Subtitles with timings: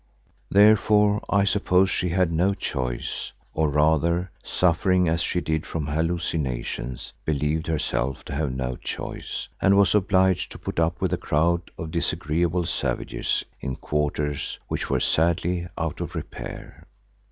[0.49, 7.13] Therefore I supposed she had no choice, or rather, suffering as she did from hallucinations,
[7.23, 11.69] believed herself to have no choice and was obliged to put up with a crowd
[11.77, 16.87] of disagreeable savages in quarters which were sadly out of repair.